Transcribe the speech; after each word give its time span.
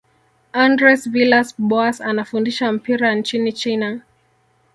andres 0.65 1.01
villas 1.13 1.49
boas 1.69 2.01
anafundisha 2.01 2.71
mpira 2.71 3.15
nchini 3.15 3.53
china 3.53 4.01